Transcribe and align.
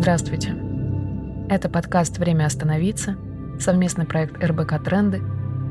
Здравствуйте. 0.00 0.56
Это 1.50 1.68
подкаст 1.68 2.16
«Время 2.16 2.46
остановиться», 2.46 3.16
совместный 3.60 4.06
проект 4.06 4.42
РБК 4.42 4.82
«Тренды» 4.82 5.20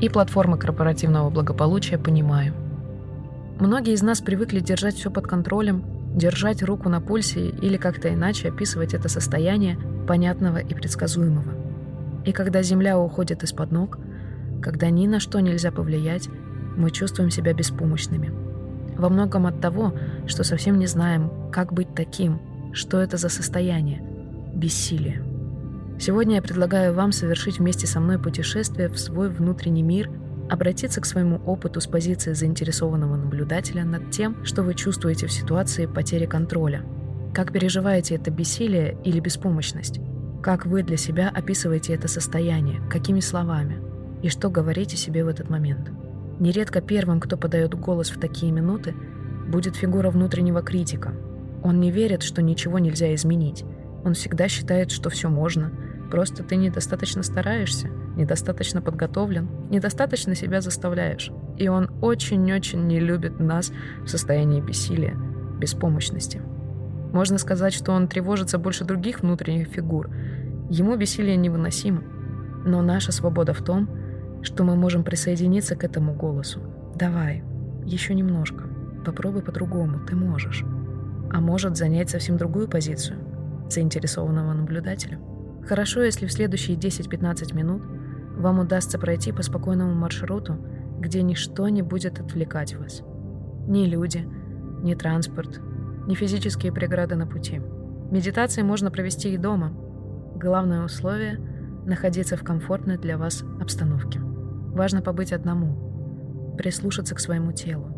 и 0.00 0.08
платформа 0.08 0.56
корпоративного 0.56 1.30
благополучия 1.30 1.98
«Понимаю». 1.98 2.54
Многие 3.58 3.92
из 3.92 4.02
нас 4.02 4.20
привыкли 4.20 4.60
держать 4.60 4.94
все 4.94 5.10
под 5.10 5.26
контролем, 5.26 5.82
держать 6.16 6.62
руку 6.62 6.88
на 6.88 7.00
пульсе 7.00 7.48
или 7.48 7.76
как-то 7.76 8.14
иначе 8.14 8.50
описывать 8.50 8.94
это 8.94 9.08
состояние 9.08 9.76
понятного 10.06 10.58
и 10.58 10.74
предсказуемого. 10.74 11.52
И 12.24 12.30
когда 12.30 12.62
земля 12.62 13.00
уходит 13.00 13.42
из-под 13.42 13.72
ног, 13.72 13.98
когда 14.62 14.90
ни 14.90 15.08
на 15.08 15.18
что 15.18 15.40
нельзя 15.40 15.72
повлиять, 15.72 16.28
мы 16.76 16.92
чувствуем 16.92 17.30
себя 17.30 17.52
беспомощными. 17.52 18.32
Во 18.96 19.08
многом 19.08 19.46
от 19.46 19.60
того, 19.60 19.92
что 20.28 20.44
совсем 20.44 20.78
не 20.78 20.86
знаем, 20.86 21.50
как 21.50 21.72
быть 21.72 21.96
таким, 21.96 22.40
что 22.72 23.00
это 23.00 23.16
за 23.16 23.28
состояние– 23.28 24.04
бессилие. 24.54 25.22
Сегодня 25.98 26.36
я 26.36 26.42
предлагаю 26.42 26.94
вам 26.94 27.12
совершить 27.12 27.58
вместе 27.58 27.86
со 27.86 28.00
мной 28.00 28.18
путешествие 28.18 28.88
в 28.88 28.98
свой 28.98 29.28
внутренний 29.28 29.82
мир, 29.82 30.10
обратиться 30.48 31.00
к 31.00 31.06
своему 31.06 31.36
опыту 31.46 31.80
с 31.80 31.86
позиции 31.86 32.32
заинтересованного 32.32 33.16
наблюдателя 33.16 33.84
над 33.84 34.10
тем, 34.10 34.44
что 34.44 34.62
вы 34.62 34.74
чувствуете 34.74 35.26
в 35.26 35.32
ситуации 35.32 35.86
потери 35.86 36.26
контроля. 36.26 36.82
Как 37.34 37.52
переживаете 37.52 38.16
это 38.16 38.30
бессилие 38.30 38.96
или 39.04 39.20
беспомощность? 39.20 40.00
Как 40.42 40.64
вы 40.64 40.82
для 40.82 40.96
себя 40.96 41.28
описываете 41.28 41.94
это 41.94 42.08
состояние? 42.08 42.80
Какими 42.90 43.20
словами? 43.20 43.78
И 44.22 44.28
что 44.30 44.48
говорите 44.50 44.96
себе 44.96 45.24
в 45.24 45.28
этот 45.28 45.50
момент? 45.50 45.92
Нередко 46.40 46.80
первым, 46.80 47.20
кто 47.20 47.36
подает 47.36 47.74
голос 47.74 48.10
в 48.10 48.18
такие 48.18 48.50
минуты, 48.50 48.94
будет 49.48 49.76
фигура 49.76 50.10
внутреннего 50.10 50.62
критика. 50.62 51.12
Он 51.62 51.78
не 51.78 51.90
верит, 51.90 52.22
что 52.22 52.40
ничего 52.40 52.78
нельзя 52.78 53.14
изменить. 53.14 53.64
Он 54.04 54.14
всегда 54.14 54.48
считает, 54.48 54.90
что 54.90 55.10
все 55.10 55.28
можно. 55.28 55.70
Просто 56.10 56.42
ты 56.42 56.56
недостаточно 56.56 57.22
стараешься, 57.22 57.88
недостаточно 58.16 58.82
подготовлен, 58.82 59.48
недостаточно 59.70 60.34
себя 60.34 60.60
заставляешь. 60.60 61.30
И 61.56 61.68
он 61.68 61.90
очень-очень 62.00 62.86
не 62.86 62.98
любит 62.98 63.38
нас 63.38 63.72
в 64.04 64.08
состоянии 64.08 64.60
бессилия, 64.60 65.16
беспомощности. 65.58 66.40
Можно 67.12 67.38
сказать, 67.38 67.74
что 67.74 67.92
он 67.92 68.08
тревожится 68.08 68.58
больше 68.58 68.84
других 68.84 69.20
внутренних 69.20 69.68
фигур. 69.68 70.10
Ему 70.68 70.96
бессилие 70.96 71.36
невыносимо. 71.36 72.02
Но 72.64 72.82
наша 72.82 73.12
свобода 73.12 73.52
в 73.52 73.62
том, 73.62 73.88
что 74.42 74.64
мы 74.64 74.76
можем 74.76 75.04
присоединиться 75.04 75.76
к 75.76 75.84
этому 75.84 76.14
голосу. 76.14 76.60
Давай, 76.94 77.42
еще 77.84 78.14
немножко. 78.14 78.64
Попробуй 79.04 79.42
по-другому, 79.42 80.00
ты 80.00 80.14
можешь. 80.14 80.64
А 81.32 81.40
может 81.40 81.76
занять 81.76 82.10
совсем 82.10 82.36
другую 82.36 82.68
позицию, 82.68 83.18
заинтересованного 83.72 84.52
наблюдателя. 84.52 85.18
Хорошо, 85.66 86.02
если 86.02 86.26
в 86.26 86.32
следующие 86.32 86.76
10-15 86.76 87.54
минут 87.54 87.82
вам 88.36 88.58
удастся 88.60 88.98
пройти 88.98 89.32
по 89.32 89.42
спокойному 89.42 89.94
маршруту, 89.94 90.58
где 90.98 91.22
ничто 91.22 91.68
не 91.68 91.82
будет 91.82 92.20
отвлекать 92.20 92.74
вас. 92.76 93.02
Ни 93.66 93.86
люди, 93.86 94.26
ни 94.82 94.94
транспорт, 94.94 95.60
ни 96.06 96.14
физические 96.14 96.72
преграды 96.72 97.16
на 97.16 97.26
пути. 97.26 97.60
Медитации 98.10 98.62
можно 98.62 98.90
провести 98.90 99.32
и 99.32 99.36
дома. 99.36 99.72
Главное 100.34 100.84
условие— 100.84 101.38
находиться 101.86 102.36
в 102.36 102.42
комфортной 102.42 102.98
для 102.98 103.18
вас 103.18 103.44
обстановке. 103.60 104.20
Важно 104.20 105.02
побыть 105.02 105.32
одному, 105.32 106.54
прислушаться 106.56 107.14
к 107.14 107.20
своему 107.20 107.52
телу, 107.52 107.88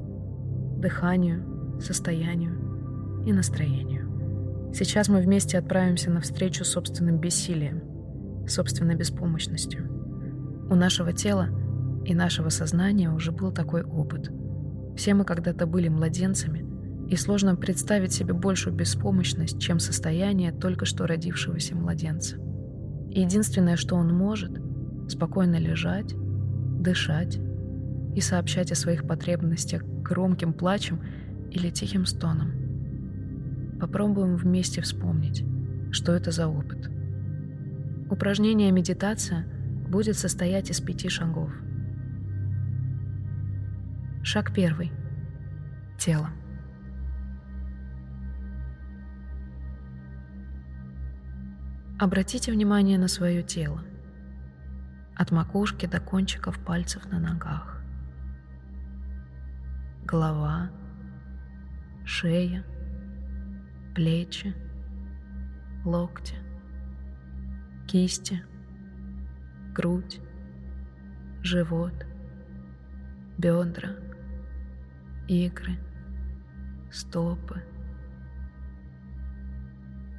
дыханию, 0.78 1.78
состоянию 1.80 3.22
и 3.26 3.32
настроению. 3.32 3.91
Сейчас 4.74 5.08
мы 5.08 5.20
вместе 5.20 5.58
отправимся 5.58 6.10
навстречу 6.10 6.64
собственным 6.64 7.18
бессилием, 7.18 7.82
собственной 8.48 8.94
беспомощностью. 8.94 9.86
У 10.70 10.74
нашего 10.74 11.12
тела 11.12 11.48
и 12.06 12.14
нашего 12.14 12.48
сознания 12.48 13.10
уже 13.10 13.32
был 13.32 13.52
такой 13.52 13.82
опыт. 13.82 14.30
Все 14.96 15.14
мы 15.14 15.24
когда-то 15.24 15.66
были 15.66 15.88
младенцами, 15.88 16.66
и 17.08 17.16
сложно 17.16 17.56
представить 17.56 18.12
себе 18.12 18.32
большую 18.32 18.74
беспомощность, 18.74 19.60
чем 19.60 19.78
состояние 19.78 20.52
только 20.52 20.86
что 20.86 21.06
родившегося 21.06 21.76
младенца. 21.76 22.36
единственное, 23.10 23.76
что 23.76 23.96
он 23.96 24.14
может, 24.14 24.58
спокойно 25.08 25.56
лежать, 25.56 26.14
дышать 26.80 27.38
и 28.14 28.20
сообщать 28.22 28.72
о 28.72 28.76
своих 28.76 29.06
потребностях 29.06 29.82
громким 29.82 30.54
плачем 30.54 31.02
или 31.50 31.68
тихим 31.68 32.06
стоном. 32.06 32.61
Попробуем 33.82 34.36
вместе 34.36 34.80
вспомнить, 34.80 35.44
что 35.90 36.12
это 36.12 36.30
за 36.30 36.46
опыт. 36.46 36.88
Упражнение 38.08 38.70
медитация 38.70 39.44
будет 39.88 40.16
состоять 40.16 40.70
из 40.70 40.80
пяти 40.80 41.08
шагов. 41.08 41.50
Шаг 44.22 44.54
первый. 44.54 44.92
Тело. 45.98 46.30
Обратите 51.98 52.52
внимание 52.52 52.98
на 52.98 53.08
свое 53.08 53.42
тело 53.42 53.82
от 55.16 55.32
макушки 55.32 55.86
до 55.86 55.98
кончиков 55.98 56.56
пальцев 56.64 57.10
на 57.10 57.18
ногах. 57.18 57.82
Голова, 60.04 60.70
шея, 62.04 62.64
плечи, 63.94 64.54
локти, 65.84 66.34
кисти, 67.86 68.42
грудь, 69.74 70.20
живот, 71.42 72.06
бедра, 73.38 73.90
икры, 75.28 75.78
стопы. 76.90 77.62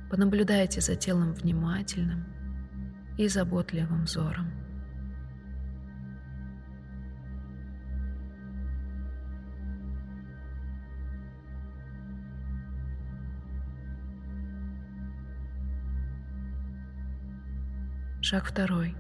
Понаблюдайте 0.09 0.81
за 0.81 0.95
телом 0.95 1.33
внимательным 1.33 2.25
и 3.17 3.27
заботливым 3.27 4.03
взором. 4.03 4.62
Шаг 18.25 18.45
второй. 18.45 18.95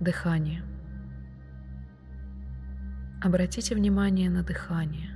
Дыхание. 0.00 0.62
Обратите 3.22 3.74
внимание 3.74 4.30
на 4.30 4.42
дыхание. 4.42 5.10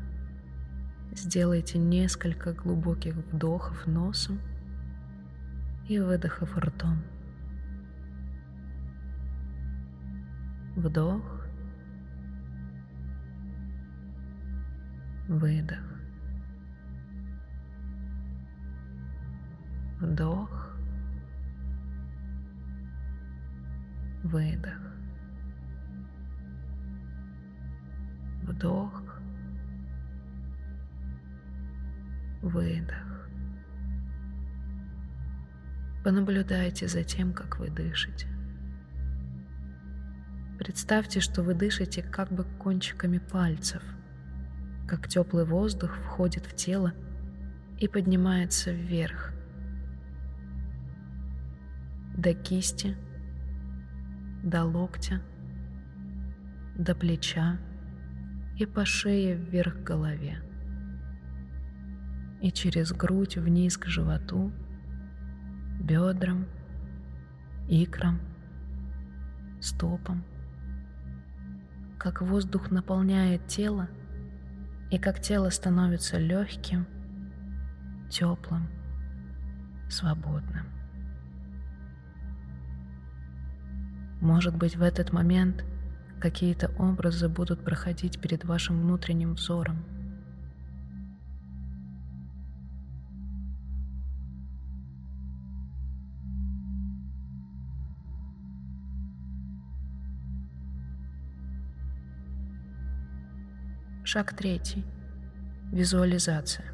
Сделайте 1.12 1.78
несколько 1.78 2.52
глубоких 2.52 3.14
вдохов 3.14 3.86
носом 3.86 4.38
и 5.88 5.98
выдохов 5.98 6.54
ртом. 6.58 7.02
Вдох, 10.76 11.46
выдох, 15.26 15.78
вдох, 20.00 20.69
выдох, 24.22 24.78
вдох, 28.42 29.02
выдох. 32.42 33.28
Понаблюдайте 36.04 36.88
за 36.88 37.04
тем, 37.04 37.32
как 37.32 37.58
вы 37.58 37.68
дышите. 37.68 38.26
Представьте, 40.58 41.20
что 41.20 41.42
вы 41.42 41.54
дышите 41.54 42.02
как 42.02 42.30
бы 42.30 42.44
кончиками 42.44 43.18
пальцев, 43.18 43.82
как 44.86 45.08
теплый 45.08 45.44
воздух 45.44 45.96
входит 45.96 46.46
в 46.46 46.54
тело 46.54 46.92
и 47.78 47.88
поднимается 47.88 48.70
вверх 48.70 49.32
до 52.16 52.34
кисти– 52.34 52.96
до 54.42 54.64
локтя, 54.64 55.20
до 56.76 56.94
плеча 56.94 57.58
и 58.56 58.66
по 58.66 58.84
шее 58.84 59.34
вверх 59.34 59.74
к 59.76 59.82
голове. 59.82 60.42
И 62.40 62.50
через 62.50 62.92
грудь 62.92 63.36
вниз 63.36 63.76
к 63.76 63.86
животу, 63.86 64.50
бедрам, 65.80 66.46
икрам, 67.68 68.18
стопам. 69.60 70.24
Как 71.98 72.22
воздух 72.22 72.70
наполняет 72.70 73.46
тело, 73.46 73.88
и 74.90 74.98
как 74.98 75.20
тело 75.20 75.50
становится 75.50 76.18
легким, 76.18 76.86
теплым, 78.08 78.68
свободным. 79.90 80.79
Может 84.20 84.54
быть, 84.54 84.76
в 84.76 84.82
этот 84.82 85.12
момент 85.12 85.64
какие-то 86.20 86.70
образы 86.78 87.28
будут 87.28 87.64
проходить 87.64 88.20
перед 88.20 88.44
вашим 88.44 88.80
внутренним 88.80 89.34
взором. 89.34 89.82
Шаг 104.04 104.34
третий. 104.36 104.84
Визуализация. 105.72 106.66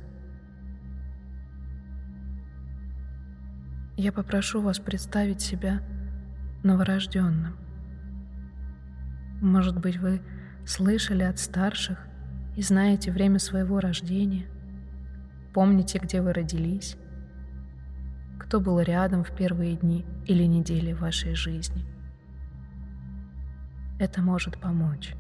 Я 3.99 4.10
попрошу 4.10 4.62
вас 4.62 4.78
представить 4.78 5.42
себя 5.42 5.81
новорожденным. 6.66 7.56
Может 9.40 9.78
быть, 9.78 9.96
вы 9.96 10.20
слышали 10.66 11.22
от 11.22 11.38
старших 11.38 11.98
и 12.56 12.62
знаете 12.62 13.12
время 13.12 13.38
своего 13.38 13.80
рождения, 13.80 14.46
помните, 15.54 15.98
где 15.98 16.20
вы 16.20 16.32
родились, 16.32 16.96
кто 18.38 18.60
был 18.60 18.80
рядом 18.80 19.24
в 19.24 19.34
первые 19.34 19.76
дни 19.76 20.04
или 20.26 20.44
недели 20.44 20.92
вашей 20.92 21.34
жизни. 21.34 21.84
Это 23.98 24.20
может 24.20 24.60
помочь. 24.60 25.14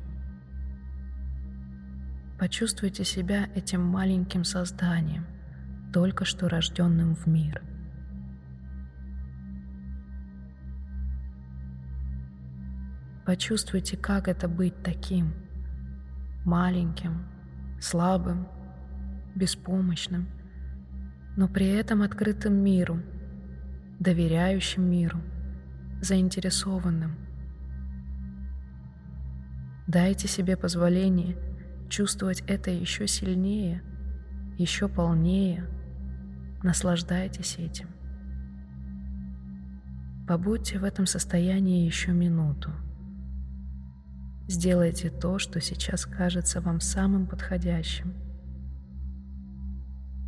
Почувствуйте 2.38 3.04
себя 3.04 3.48
этим 3.54 3.82
маленьким 3.82 4.44
созданием, 4.44 5.26
только 5.92 6.26
что 6.26 6.48
рожденным 6.48 7.14
в 7.14 7.26
мир– 7.26 7.62
Почувствуйте, 13.26 13.96
как 13.96 14.28
это 14.28 14.46
быть 14.46 14.84
таким 14.84 15.34
маленьким, 16.44 17.26
слабым, 17.80 18.46
беспомощным, 19.34 20.28
но 21.36 21.48
при 21.48 21.66
этом 21.66 22.02
открытым 22.02 22.54
миру, 22.54 23.02
доверяющим 23.98 24.88
миру, 24.88 25.20
заинтересованным. 26.00 27.16
Дайте 29.88 30.28
себе 30.28 30.56
позволение 30.56 31.36
чувствовать 31.88 32.44
это 32.46 32.70
еще 32.70 33.08
сильнее, 33.08 33.82
еще 34.56 34.86
полнее. 34.86 35.66
Наслаждайтесь 36.62 37.56
этим. 37.58 37.88
Побудьте 40.28 40.78
в 40.78 40.84
этом 40.84 41.06
состоянии 41.06 41.84
еще 41.84 42.12
минуту. 42.12 42.70
Сделайте 44.48 45.10
то, 45.10 45.38
что 45.38 45.60
сейчас 45.60 46.06
кажется 46.06 46.60
вам 46.60 46.80
самым 46.80 47.26
подходящим. 47.26 48.14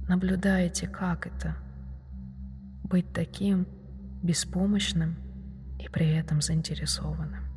Наблюдайте, 0.08 0.88
как 0.88 1.26
это— 1.26 1.56
быть 2.84 3.12
таким 3.12 3.66
беспомощным 4.22 5.16
и 5.78 5.88
при 5.88 6.08
этом 6.08 6.40
заинтересованным. 6.40 7.47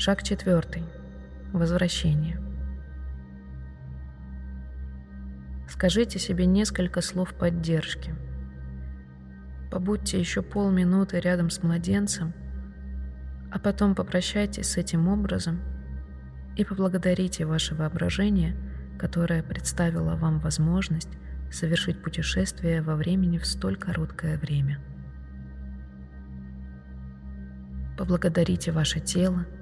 Шаг 0.00 0.22
четвертый. 0.22 0.84
Возвращение. 1.52 2.40
Скажите 5.68 6.20
себе 6.20 6.46
несколько 6.46 7.00
слов 7.00 7.34
поддержки. 7.34 8.14
Побудьте 9.72 10.20
еще 10.20 10.42
полминуты 10.42 11.18
рядом 11.18 11.50
с 11.50 11.64
младенцем, 11.64 12.32
а 13.50 13.58
потом 13.58 13.96
попрощайтесь 13.96 14.68
с 14.68 14.76
этим 14.76 15.08
образом 15.08 15.60
и 16.56 16.64
поблагодарите 16.64 17.44
ваше 17.44 17.74
воображение, 17.74 18.54
которое 19.00 19.42
представило 19.42 20.14
вам 20.14 20.38
возможность 20.38 21.10
совершить 21.50 22.00
путешествие 22.00 22.82
во 22.82 22.94
времени 22.94 23.38
в 23.38 23.46
столь 23.46 23.76
короткое 23.76 24.38
время. 24.38 24.78
Поблагодарите 27.98 28.70
ваше 28.70 29.00
тело– 29.00 29.44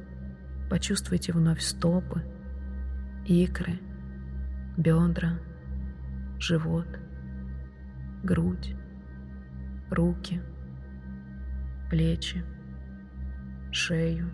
Почувствуйте 0.68 1.32
вновь 1.32 1.60
стопы, 1.60 2.22
икры, 3.24 3.78
бедра, 4.76 5.38
живот, 6.38 6.88
грудь, 8.24 8.74
руки, 9.90 10.42
плечи, 11.88 12.44
шею, 13.70 14.30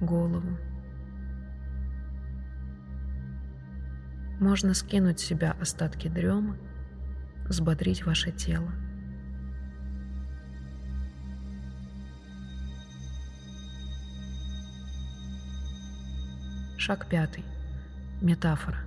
голову. 0.00 0.58
Можно 4.40 4.74
скинуть 4.74 5.20
с 5.20 5.24
себя 5.24 5.56
остатки 5.60 6.08
дремы, 6.08 6.58
взбодрить 7.46 8.04
ваше 8.04 8.30
тело. 8.30 8.72
Шаг 16.78 17.08
пятый. 17.08 17.44
Метафора. 18.20 18.78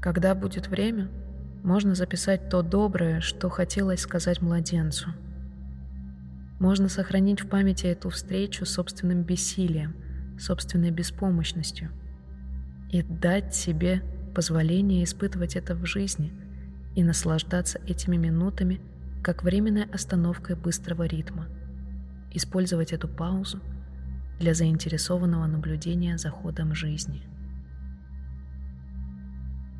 Когда 0.00 0.36
будет 0.36 0.68
время, 0.68 1.08
можно 1.64 1.96
записать 1.96 2.48
то 2.48 2.62
доброе, 2.62 3.20
что 3.20 3.50
хотелось 3.50 4.00
сказать 4.00 4.40
младенцу. 4.40 5.08
Можно 6.60 6.88
сохранить 6.88 7.42
в 7.42 7.48
памяти 7.48 7.86
эту 7.86 8.10
встречу 8.10 8.64
собственным 8.64 9.24
бессилием, 9.24 9.96
собственной 10.38 10.92
беспомощностью 10.92 11.90
и 12.92 13.02
дать 13.02 13.56
себе 13.56 14.04
позволение 14.36 15.02
испытывать 15.02 15.56
это 15.56 15.74
в 15.74 15.84
жизни 15.84 16.32
и 16.94 17.02
наслаждаться 17.02 17.80
этими 17.88 18.16
минутами 18.16 18.80
как 19.24 19.42
временной 19.42 19.86
остановкой 19.92 20.54
быстрого 20.54 21.06
ритма. 21.06 21.48
Использовать 22.32 22.92
эту 22.92 23.08
паузу– 23.08 23.60
для 24.38 24.54
заинтересованного 24.54 25.46
наблюдения 25.46 26.16
за 26.16 26.30
ходом 26.30 26.74
жизни. 26.74 27.22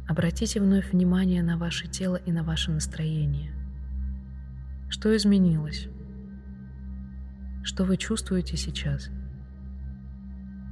Обратите 0.09 0.61
вновь 0.61 0.93
внимание 0.93 1.43
на 1.43 1.59
ваше 1.59 1.87
тело 1.87 2.17
и 2.17 2.33
на 2.33 2.43
ваше 2.43 2.71
настроение. 2.71 3.53
Что 4.89 5.15
изменилось? 5.17 5.89
Что 7.63 7.85
вы 7.85 7.97
чувствуете 7.99 8.57
сейчас? 8.57 9.11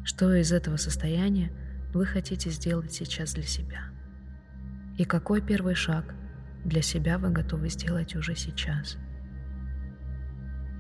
Что 0.05 0.35
из 0.35 0.53
этого 0.53 0.77
состояния 0.77 1.53
вы 1.93 2.07
хотите 2.07 2.51
сделать 2.51 2.93
сейчас 2.93 3.35
для 3.35 3.43
себя? 3.43 3.83
И 4.97 5.05
какой 5.05 5.43
первый 5.43 5.75
шаг 5.75 6.15
для 6.65 6.81
себя 6.81 7.19
вы 7.19 7.31
готовы 7.31 7.69
сделать 7.69 8.17
уже 8.17 8.35
сейчас? 8.35 8.97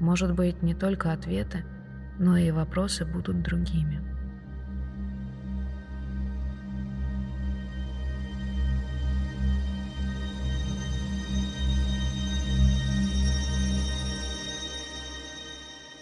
Может 0.01 0.35
быть, 0.35 0.63
не 0.63 0.75
только 0.75 1.13
ответы– 1.13 1.65
но 2.19 2.37
и 2.37 2.51
вопросы 2.51 3.05
будут 3.05 3.43
другими. 3.43 4.03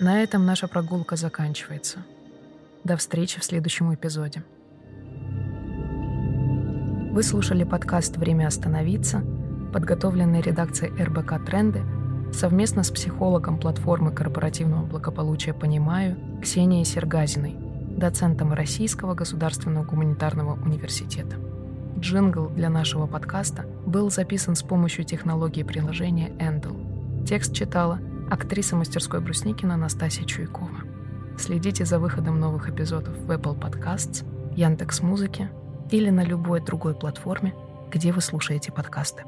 На 0.00 0.22
этом 0.22 0.44
наша 0.44 0.68
прогулка 0.68 1.16
заканчивается. 1.16 1.98
До 2.84 2.96
встречи 2.96 3.40
в 3.40 3.44
следующем 3.44 3.94
эпизоде. 3.94 4.42
Вы 7.12 7.22
слушали 7.22 7.64
подкаст 7.64 8.16
«Время 8.16 8.48
остановиться», 8.48 9.22
подготовленный 9.72 10.42
редакцией 10.42 10.92
РБК 11.02 11.46
«Тренды» 11.46 11.80
совместно 12.34 12.82
с 12.82 12.90
психологом 12.90 13.58
платформы 13.58 14.12
корпоративного 14.12 14.84
благополучия 14.84 15.54
«Понимаю» 15.54 16.16
Ксенией 16.42 16.84
Сергазиной, 16.84 17.56
доцентом 17.96 18.52
Российского 18.52 19.14
государственного 19.14 19.84
гуманитарного 19.84 20.54
университета. 20.62 21.36
Джингл 21.98 22.48
для 22.48 22.68
нашего 22.68 23.06
подкаста 23.06 23.64
был 23.86 24.10
записан 24.10 24.56
с 24.56 24.62
помощью 24.62 25.04
технологии 25.04 25.62
приложения 25.62 26.30
Endel. 26.38 27.24
Текст 27.24 27.54
читала 27.54 28.00
актриса 28.30 28.76
мастерской 28.76 29.20
Брусникина 29.20 29.76
Настасья 29.76 30.24
Чуйкова. 30.24 30.80
Следите 31.38 31.84
за 31.84 31.98
выходом 31.98 32.38
новых 32.38 32.68
эпизодов 32.68 33.16
в 33.16 33.30
Apple 33.30 33.58
Podcasts, 33.58 34.24
Яндекс.Музыке 34.54 35.50
или 35.90 36.10
на 36.10 36.24
любой 36.24 36.60
другой 36.60 36.94
платформе, 36.94 37.54
где 37.90 38.12
вы 38.12 38.20
слушаете 38.20 38.72
подкасты. 38.72 39.24